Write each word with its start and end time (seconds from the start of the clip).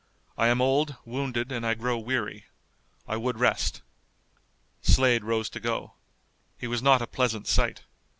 I 0.35 0.47
am 0.47 0.61
old, 0.61 0.95
wounded, 1.05 1.51
and 1.51 1.63
I 1.63 1.75
grow 1.75 1.95
weary. 1.99 2.45
I 3.07 3.17
would 3.17 3.37
rest." 3.37 3.83
Slade 4.81 5.23
rose 5.23 5.47
to 5.51 5.59
go. 5.59 5.93
He 6.57 6.65
was 6.65 6.81
not 6.81 7.03
a 7.03 7.05
pleasant 7.07 7.45
sight. 7.45 7.83